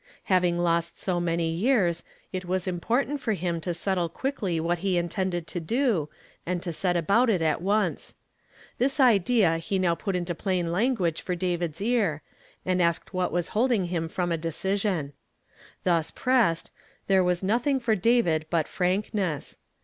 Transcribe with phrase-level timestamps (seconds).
[0.33, 2.01] Having lost so many years,
[2.33, 6.09] it was important for him to settle quickly what ho int<'iided to do,
[6.43, 8.15] and to set about it at once.
[8.79, 12.23] This i lea he now put into plain lan L'uaffo for David's ear.
[12.65, 15.13] and asked what wfis hold ing him from a decision.
[15.83, 16.71] Thus pressed,
[17.05, 19.57] there rl "I WILL DECLARE THY NAME." 253 was nothing for David biu frankness.